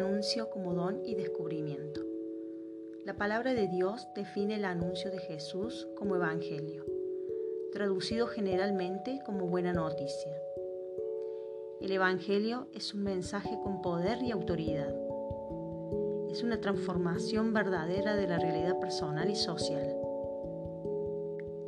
[0.00, 2.00] anuncio como don y descubrimiento.
[3.04, 6.86] La palabra de Dios define el anuncio de Jesús como evangelio,
[7.70, 10.32] traducido generalmente como buena noticia.
[11.82, 14.94] El evangelio es un mensaje con poder y autoridad.
[16.30, 19.96] Es una transformación verdadera de la realidad personal y social.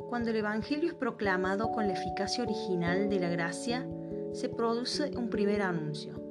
[0.09, 3.87] Cuando el evangelio es proclamado con la eficacia original de la gracia,
[4.31, 6.22] se produce un primer anuncio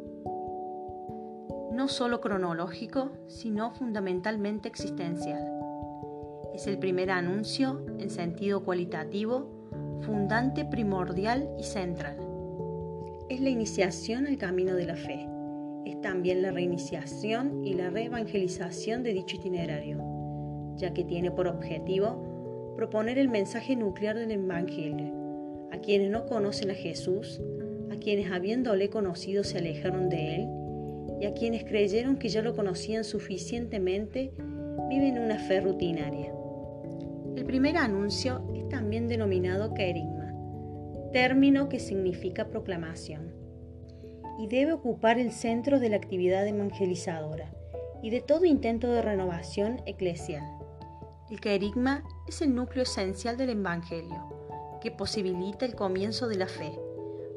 [1.73, 5.43] no solo cronológico, sino fundamentalmente existencial.
[6.55, 9.48] Es el primer anuncio en sentido cualitativo,
[10.03, 12.17] fundante, primordial y central.
[13.31, 15.27] Es la iniciación al camino de la fe.
[15.87, 19.98] Es también la reiniciación y la reevangelización de dicho itinerario,
[20.77, 25.23] ya que tiene por objetivo proponer el mensaje nuclear del Evangelio
[25.73, 27.41] a quienes no conocen a Jesús,
[27.91, 30.62] a quienes habiéndole conocido se alejaron de él
[31.23, 34.33] y a quienes creyeron que ya lo conocían suficientemente
[34.89, 36.34] viven una fe rutinaria.
[37.37, 40.34] El primer anuncio es también denominado kerigma,
[41.12, 43.33] término que significa proclamación,
[44.41, 47.55] y debe ocupar el centro de la actividad evangelizadora
[48.03, 50.43] y de todo intento de renovación eclesial.
[51.31, 56.73] El kerigma es el núcleo esencial del Evangelio, que posibilita el comienzo de la fe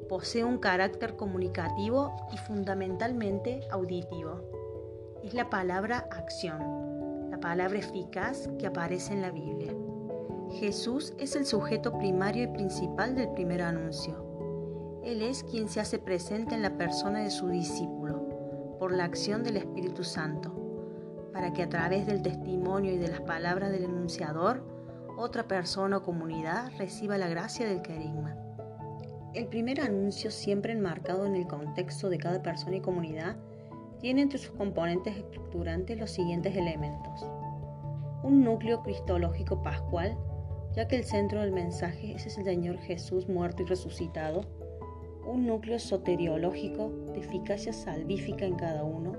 [0.08, 4.42] posee un carácter comunicativo y fundamentalmente auditivo.
[5.24, 9.74] Es la palabra acción, la palabra eficaz que aparece en la Biblia.
[10.52, 15.02] Jesús es el sujeto primario y principal del primer anuncio.
[15.04, 19.44] Él es quien se hace presente en la persona de su discípulo, por la acción
[19.44, 20.54] del Espíritu Santo,
[21.34, 24.64] para que a través del testimonio y de las palabras del enunciador,
[25.18, 28.45] otra persona o comunidad reciba la gracia del carisma.
[29.36, 33.36] El primer anuncio, siempre enmarcado en el contexto de cada persona y comunidad,
[34.00, 37.28] tiene entre sus componentes estructurantes los siguientes elementos.
[38.24, 40.18] Un núcleo cristológico pascual,
[40.74, 44.46] ya que el centro del mensaje es el Señor Jesús muerto y resucitado.
[45.28, 49.18] Un núcleo soteriológico de eficacia salvífica en cada uno.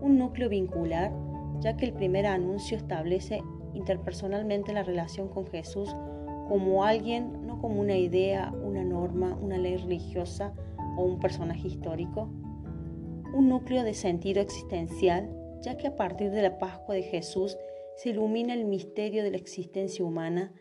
[0.00, 1.12] Un núcleo vincular,
[1.60, 3.40] ya que el primer anuncio establece
[3.74, 5.94] interpersonalmente la relación con Jesús
[6.50, 10.52] como alguien, no como una idea, una norma, una ley religiosa
[10.98, 12.28] o un personaje histórico.
[13.32, 15.30] Un núcleo de sentido existencial,
[15.60, 17.56] ya que a partir de la Pascua de Jesús
[17.94, 20.52] se ilumina el misterio de la existencia humana,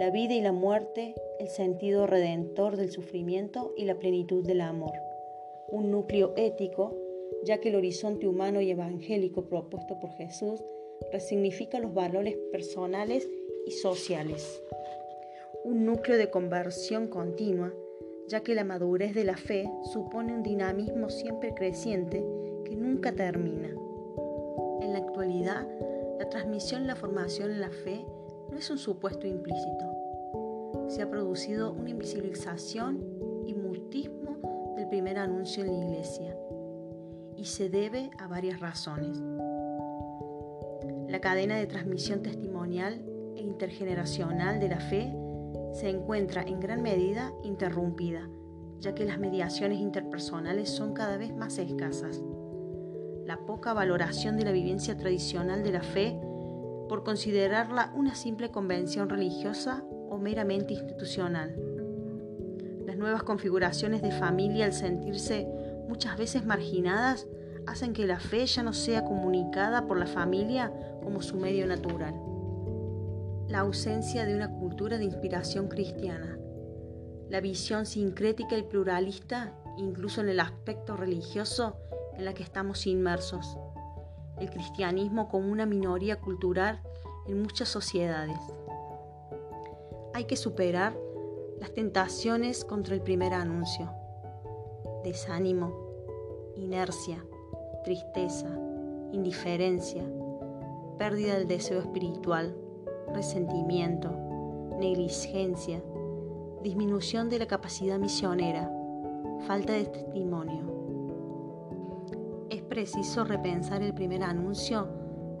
[0.00, 4.94] la vida y la muerte, el sentido redentor del sufrimiento y la plenitud del amor.
[5.68, 6.96] Un núcleo ético,
[7.44, 10.64] ya que el horizonte humano y evangélico propuesto por Jesús
[11.12, 13.28] resignifica los valores personales
[13.66, 14.62] y sociales
[15.66, 17.74] un núcleo de conversión continua,
[18.28, 22.24] ya que la madurez de la fe supone un dinamismo siempre creciente
[22.64, 23.70] que nunca termina.
[24.80, 25.66] En la actualidad,
[26.20, 28.06] la transmisión la formación en la fe
[28.48, 30.86] no es un supuesto implícito.
[30.86, 33.02] Se ha producido una invisibilización
[33.44, 36.38] y mutismo del primer anuncio en la iglesia
[37.36, 39.20] y se debe a varias razones.
[41.08, 43.02] La cadena de transmisión testimonial
[43.34, 45.25] e intergeneracional de la fe
[45.76, 48.30] se encuentra en gran medida interrumpida,
[48.80, 52.22] ya que las mediaciones interpersonales son cada vez más escasas.
[53.26, 56.18] La poca valoración de la vivencia tradicional de la fe
[56.88, 61.54] por considerarla una simple convención religiosa o meramente institucional.
[62.86, 65.46] Las nuevas configuraciones de familia al sentirse
[65.88, 67.26] muchas veces marginadas
[67.66, 70.72] hacen que la fe ya no sea comunicada por la familia
[71.02, 72.14] como su medio natural
[73.48, 76.36] la ausencia de una cultura de inspiración cristiana,
[77.28, 81.76] la visión sincrética y pluralista, incluso en el aspecto religioso
[82.14, 83.56] en la que estamos inmersos,
[84.40, 86.80] el cristianismo como una minoría cultural
[87.28, 88.38] en muchas sociedades.
[90.12, 90.96] Hay que superar
[91.60, 93.92] las tentaciones contra el primer anuncio,
[95.04, 95.72] desánimo,
[96.56, 97.24] inercia,
[97.84, 98.48] tristeza,
[99.12, 100.04] indiferencia,
[100.98, 102.56] pérdida del deseo espiritual
[103.12, 104.10] resentimiento,
[104.78, 105.82] negligencia,
[106.62, 108.70] disminución de la capacidad misionera,
[109.46, 110.64] falta de testimonio.
[112.50, 114.88] Es preciso repensar el primer anuncio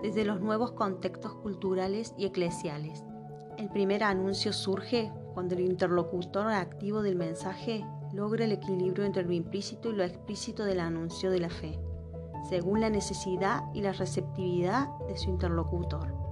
[0.02, 3.04] desde los nuevos contextos culturales y eclesiales.
[3.58, 9.32] El primer anuncio surge cuando el interlocutor activo del mensaje logra el equilibrio entre lo
[9.32, 11.78] implícito y lo explícito del anuncio de la fe,
[12.48, 16.25] según la necesidad y la receptividad de su interlocutor.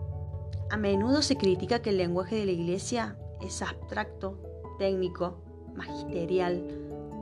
[0.71, 4.39] A menudo se critica que el lenguaje de la Iglesia es abstracto,
[4.79, 5.39] técnico,
[5.75, 6.63] magisterial,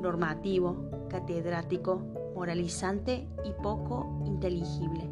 [0.01, 2.03] normativo, catedrático,
[2.35, 5.11] moralizante y poco inteligible.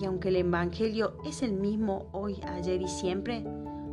[0.00, 3.44] Y aunque el Evangelio es el mismo hoy, ayer y siempre,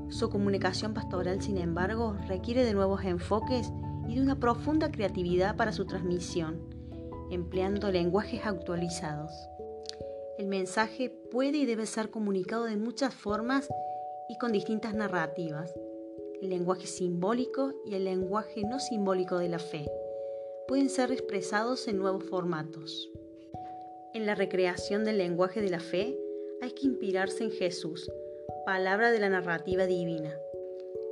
[0.09, 3.71] su comunicación pastoral, sin embargo, requiere de nuevos enfoques
[4.07, 6.61] y de una profunda creatividad para su transmisión,
[7.29, 9.31] empleando lenguajes actualizados.
[10.39, 13.67] El mensaje puede y debe ser comunicado de muchas formas
[14.29, 15.77] y con distintas narrativas.
[16.41, 19.85] El lenguaje simbólico y el lenguaje no simbólico de la fe
[20.65, 23.11] pueden ser expresados en nuevos formatos.
[24.13, 26.17] En la recreación del lenguaje de la fe
[26.61, 28.09] hay que inspirarse en Jesús,
[28.65, 30.33] palabra de la narrativa divina.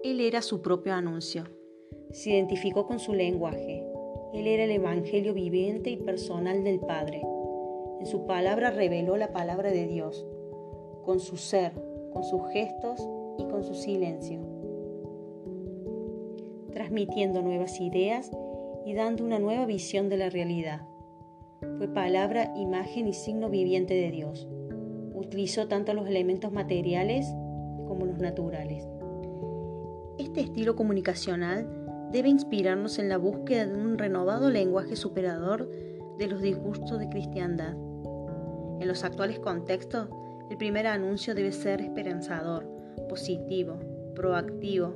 [0.06, 1.44] Él era su propio anuncio.
[2.12, 3.83] Se identificó con su lenguaje.
[4.33, 7.21] Él era el Evangelio viviente y personal del Padre.
[8.07, 10.25] Su palabra reveló la palabra de Dios,
[11.04, 11.74] con su ser,
[12.13, 13.06] con sus gestos
[13.38, 14.39] y con su silencio,
[16.71, 18.31] transmitiendo nuevas ideas
[18.86, 20.88] y dando una nueva visión de la realidad.
[21.80, 24.48] Fue palabra, imagen y signo viviente de Dios.
[25.13, 27.27] Utilizó tanto los elementos materiales
[27.89, 28.88] como los naturales.
[30.18, 35.69] Este estilo comunicacional debe inspirarnos en la búsqueda de un renovado lenguaje superador
[36.18, 37.75] de los disgustos de cristiandad.
[38.79, 40.07] En los actuales contextos,
[40.50, 42.65] el primer anuncio debe ser esperanzador,
[43.09, 43.79] positivo,
[44.15, 44.94] proactivo,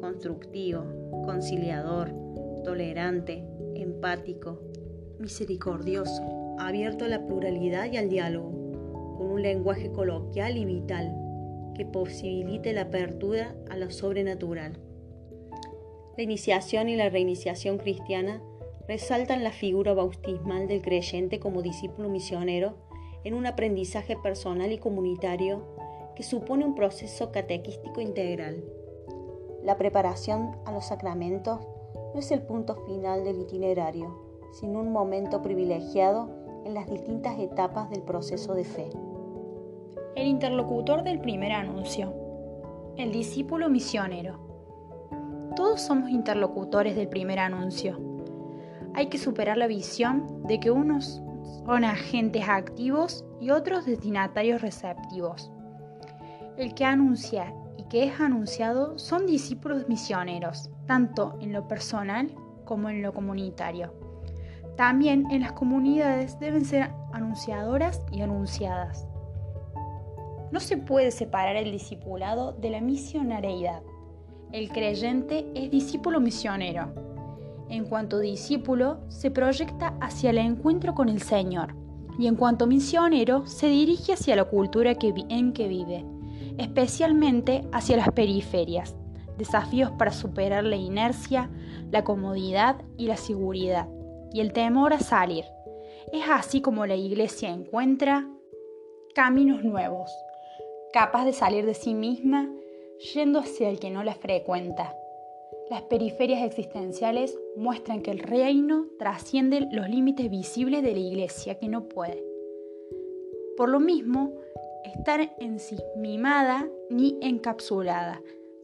[0.00, 0.84] constructivo,
[1.24, 2.12] conciliador,
[2.64, 4.60] tolerante, empático,
[5.18, 8.50] misericordioso, abierto a la pluralidad y al diálogo,
[9.16, 11.14] con un lenguaje coloquial y vital
[11.74, 14.78] que posibilite la apertura a lo sobrenatural.
[16.16, 18.42] La iniciación y la reiniciación cristiana
[18.86, 22.76] resaltan la figura bautismal del creyente como discípulo misionero
[23.24, 25.62] en un aprendizaje personal y comunitario
[26.14, 28.64] que supone un proceso catequístico integral.
[29.62, 31.60] La preparación a los sacramentos
[32.14, 34.18] no es el punto final del itinerario,
[34.52, 36.28] sino un momento privilegiado
[36.64, 38.90] en las distintas etapas del proceso de fe.
[40.14, 42.12] El interlocutor del primer anuncio.
[42.96, 44.38] El discípulo misionero.
[45.56, 47.98] Todos somos interlocutores del primer anuncio.
[48.94, 51.22] Hay que superar la visión de que unos
[51.66, 55.50] son agentes activos y otros destinatarios receptivos.
[56.56, 62.34] El que anuncia y que es anunciado son discípulos misioneros tanto en lo personal
[62.64, 63.94] como en lo comunitario.
[64.76, 69.06] También en las comunidades deben ser anunciadoras y anunciadas.
[70.50, 73.82] No se puede separar el discipulado de la misionareidad.
[74.52, 76.92] El creyente es discípulo misionero.
[77.72, 81.74] En cuanto discípulo, se proyecta hacia el encuentro con el Señor
[82.18, 86.04] y en cuanto misionero, se dirige hacia la cultura en que vive,
[86.58, 88.94] especialmente hacia las periferias,
[89.38, 91.48] desafíos para superar la inercia,
[91.90, 93.88] la comodidad y la seguridad,
[94.34, 95.46] y el temor a salir.
[96.12, 98.28] Es así como la iglesia encuentra
[99.14, 100.10] caminos nuevos,
[100.92, 102.50] capaz de salir de sí misma,
[103.14, 104.94] yendo hacia el que no la frecuenta.
[105.72, 111.66] Las periferias existenciales muestran que el reino trasciende los límites visibles de la iglesia que
[111.66, 112.22] no puede.
[113.56, 114.34] Por lo mismo,
[114.84, 118.20] estar ensimismada ni encapsulada,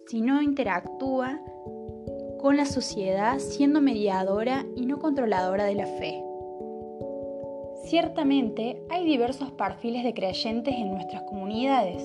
[0.06, 1.40] si no interactúa
[2.40, 6.22] con la sociedad siendo mediadora y no controladora de la fe.
[7.84, 12.02] Ciertamente hay diversos perfiles de creyentes en nuestras comunidades.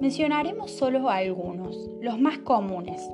[0.00, 3.10] Mencionaremos solo algunos, los más comunes.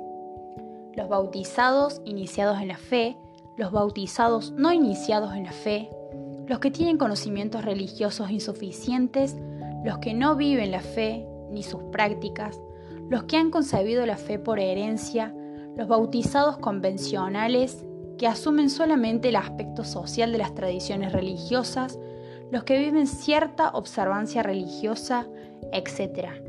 [0.98, 3.16] Los bautizados iniciados en la fe,
[3.56, 5.88] los bautizados no iniciados en la fe,
[6.48, 9.36] los que tienen conocimientos religiosos insuficientes,
[9.84, 12.60] los que no viven la fe ni sus prácticas,
[13.08, 15.32] los que han concebido la fe por herencia,
[15.76, 17.86] los bautizados convencionales,
[18.18, 21.96] que asumen solamente el aspecto social de las tradiciones religiosas,
[22.50, 25.28] los que viven cierta observancia religiosa,
[25.72, 26.42] etc.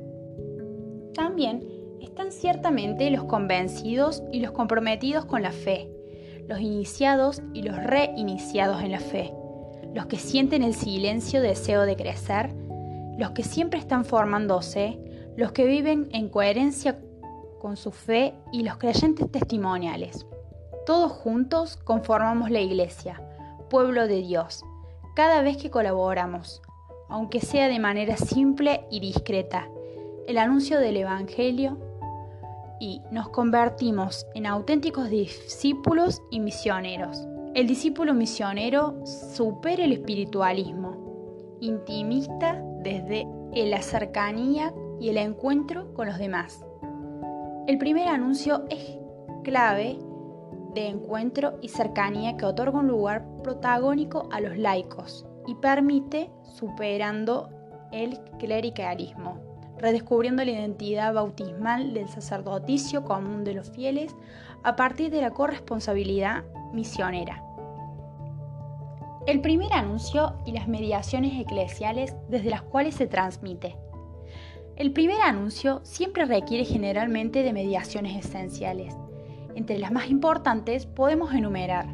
[1.14, 5.90] También están ciertamente los convencidos y los comprometidos con la fe,
[6.48, 9.34] los iniciados y los reiniciados en la fe,
[9.94, 12.54] los que sienten el silencio deseo de crecer,
[13.18, 15.00] los que siempre están formándose,
[15.36, 17.00] los que viven en coherencia
[17.60, 20.26] con su fe y los creyentes testimoniales.
[20.86, 23.22] Todos juntos conformamos la Iglesia,
[23.70, 24.64] pueblo de Dios,
[25.16, 26.62] cada vez que colaboramos,
[27.10, 29.68] aunque sea de manera simple y discreta,
[30.28, 31.78] el anuncio del Evangelio
[32.80, 37.28] y nos convertimos en auténticos discípulos y misioneros.
[37.56, 46.18] El discípulo misionero supera el espiritualismo, intimista desde la cercanía y el encuentro con los
[46.18, 46.66] demás.
[47.68, 48.98] El primer anuncio es
[49.44, 50.00] clave
[50.74, 57.50] de encuentro y cercanía que otorga un lugar protagónico a los laicos y permite superando
[57.92, 59.49] el clericalismo,
[59.80, 64.16] redescubriendo la identidad bautismal del sacerdoticio común de los fieles
[64.64, 66.44] a partir de la corresponsabilidad
[66.74, 67.44] misionera.
[69.26, 73.76] El primer anuncio y las mediaciones eclesiales desde las cuales se transmite.
[74.76, 78.96] El primer anuncio siempre requiere generalmente de mediaciones esenciales.
[79.56, 81.88] Entre las más importantes podemos enumerar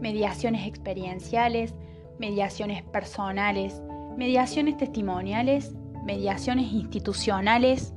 [0.00, 1.74] mediaciones experienciales,
[2.18, 3.82] mediaciones personales,
[4.16, 5.74] mediaciones testimoniales,
[6.10, 7.94] mediaciones institucionales,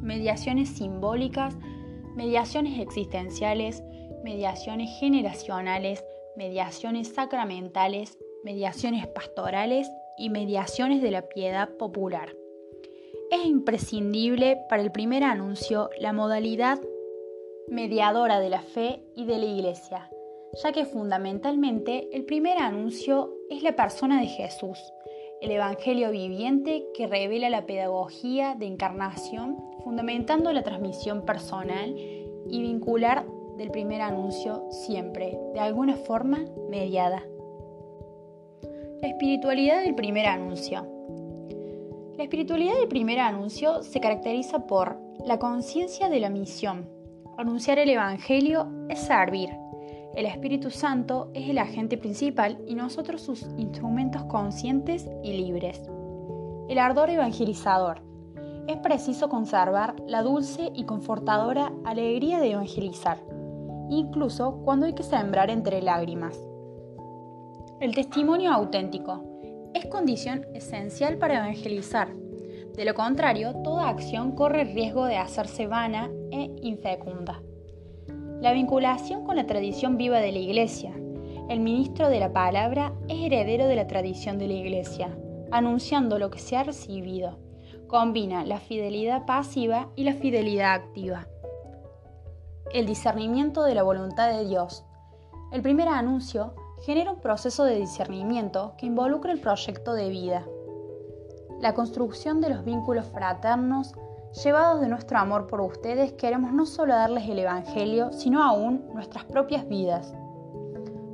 [0.00, 1.56] mediaciones simbólicas,
[2.14, 3.82] mediaciones existenciales,
[4.22, 6.04] mediaciones generacionales,
[6.36, 12.36] mediaciones sacramentales, mediaciones pastorales y mediaciones de la piedad popular.
[13.32, 16.80] Es imprescindible para el primer anuncio la modalidad
[17.68, 20.08] mediadora de la fe y de la Iglesia,
[20.62, 24.78] ya que fundamentalmente el primer anuncio es la persona de Jesús,
[25.40, 33.26] el Evangelio viviente que revela la pedagogía de encarnación, fundamentando la transmisión personal y vincular
[33.56, 37.22] del primer anuncio siempre, de alguna forma, mediada.
[39.02, 40.86] La espiritualidad del primer anuncio.
[42.16, 46.88] La espiritualidad del primer anuncio se caracteriza por la conciencia de la misión.
[47.36, 49.50] Anunciar el Evangelio es servir.
[50.16, 55.82] El Espíritu Santo es el agente principal y nosotros sus instrumentos conscientes y libres.
[56.68, 58.02] El ardor evangelizador.
[58.66, 63.18] Es preciso conservar la dulce y confortadora alegría de evangelizar
[63.90, 66.38] incluso cuando hay que sembrar entre lágrimas.
[67.80, 69.22] El testimonio auténtico
[69.74, 72.14] es condición esencial para evangelizar.
[72.74, 77.42] De lo contrario, toda acción corre el riesgo de hacerse vana e infecunda.
[78.46, 80.92] La vinculación con la tradición viva de la Iglesia.
[81.48, 85.18] El ministro de la palabra es heredero de la tradición de la Iglesia,
[85.50, 87.40] anunciando lo que se ha recibido.
[87.88, 91.26] Combina la fidelidad pasiva y la fidelidad activa
[92.72, 94.84] el discernimiento de la voluntad de Dios.
[95.50, 100.46] El primer anuncio genera un proceso de discernimiento que involucra el proyecto de vida.
[101.60, 103.92] La construcción de los vínculos fraternos,
[104.42, 109.24] llevados de nuestro amor por ustedes, queremos no solo darles el Evangelio, sino aún nuestras
[109.24, 110.14] propias vidas.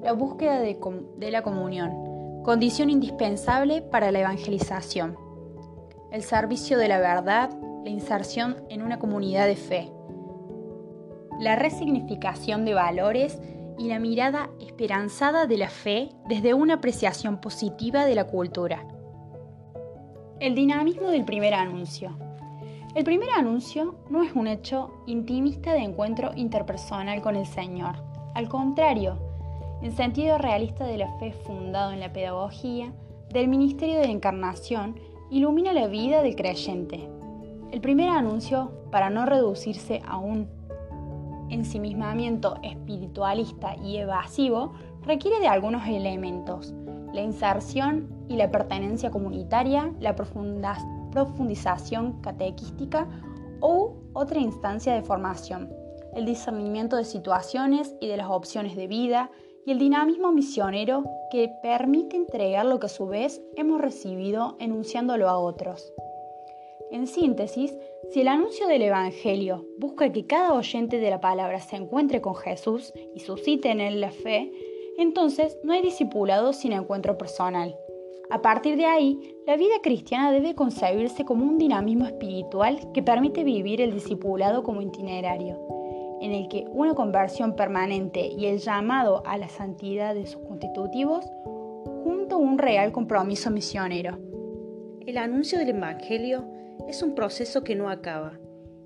[0.02, 0.78] La búsqueda de,
[1.16, 5.16] de la comunión, condición indispensable para la evangelización.
[6.10, 7.50] El servicio de la verdad,
[7.84, 9.92] la inserción en una comunidad de fe
[11.42, 13.40] la resignificación de valores
[13.76, 18.86] y la mirada esperanzada de la fe desde una apreciación positiva de la cultura.
[20.38, 22.16] El dinamismo del primer anuncio.
[22.94, 27.94] El primer anuncio no es un hecho intimista de encuentro interpersonal con el Señor.
[28.34, 29.16] Al contrario,
[29.80, 32.92] en sentido realista de la fe fundado en la pedagogía,
[33.30, 37.08] del ministerio de la encarnación, ilumina la vida del creyente.
[37.70, 40.50] El primer anuncio, para no reducirse a un
[41.48, 44.74] ensimismamiento espiritualista y evasivo
[45.06, 46.74] requiere de algunos elementos,
[47.14, 51.01] la inserción y la pertenencia comunitaria, la profundización
[52.22, 53.08] catequística
[53.60, 55.72] o otra instancia de formación,
[56.14, 59.30] el discernimiento de situaciones y de las opciones de vida
[59.64, 65.28] y el dinamismo misionero que permite entregar lo que a su vez hemos recibido enunciándolo
[65.28, 65.92] a otros.
[66.90, 67.74] En síntesis,
[68.10, 72.34] si el anuncio del Evangelio busca que cada oyente de la palabra se encuentre con
[72.34, 74.52] Jesús y suscite en él la fe,
[74.98, 77.74] entonces no hay discipulado sin encuentro personal.
[78.32, 83.44] A partir de ahí, la vida cristiana debe concebirse como un dinamismo espiritual que permite
[83.44, 85.60] vivir el discipulado como itinerario,
[86.22, 91.26] en el que una conversión permanente y el llamado a la santidad de sus constitutivos,
[92.04, 94.18] junto a un real compromiso misionero.
[95.06, 96.46] El anuncio del Evangelio
[96.88, 98.40] es un proceso que no acaba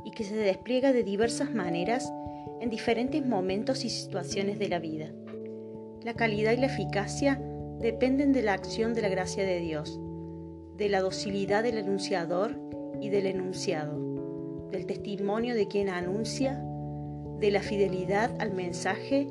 [0.05, 2.13] y que se despliega de diversas maneras
[2.61, 5.13] en diferentes momentos y situaciones de la vida.
[6.03, 7.41] La calidad y la eficacia
[7.81, 10.01] dependen de la acción de la gracia de Dios,
[10.77, 12.59] de la docilidad del enunciador
[13.01, 16.63] y del enunciado, del testimonio de quien anuncia,
[17.39, 19.29] de la fidelidad al mensaje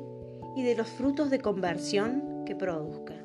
[0.54, 3.15] y de los frutos de conversión que produzca.